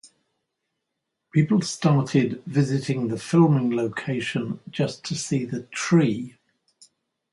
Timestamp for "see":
5.13-5.45